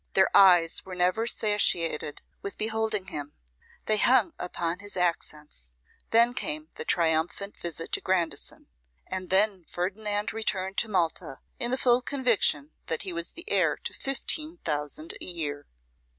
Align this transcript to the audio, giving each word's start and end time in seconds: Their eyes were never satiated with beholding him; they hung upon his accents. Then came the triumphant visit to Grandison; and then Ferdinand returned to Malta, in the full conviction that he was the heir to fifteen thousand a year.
Their 0.15 0.35
eyes 0.35 0.83
were 0.83 0.95
never 0.95 1.27
satiated 1.27 2.23
with 2.41 2.57
beholding 2.57 3.09
him; 3.09 3.33
they 3.85 3.97
hung 3.97 4.33
upon 4.39 4.79
his 4.79 4.97
accents. 4.97 5.73
Then 6.09 6.33
came 6.33 6.69
the 6.73 6.85
triumphant 6.85 7.55
visit 7.55 7.91
to 7.91 8.01
Grandison; 8.01 8.65
and 9.05 9.29
then 9.29 9.63
Ferdinand 9.69 10.33
returned 10.33 10.77
to 10.79 10.89
Malta, 10.89 11.39
in 11.59 11.69
the 11.69 11.77
full 11.77 12.01
conviction 12.01 12.71
that 12.87 13.03
he 13.03 13.13
was 13.13 13.33
the 13.33 13.45
heir 13.47 13.77
to 13.77 13.93
fifteen 13.93 14.57
thousand 14.65 15.13
a 15.21 15.25
year. 15.25 15.67